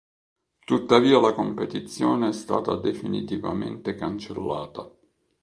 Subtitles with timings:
[0.65, 4.91] Tuttavia la competizione è stata definitivamente cancellata.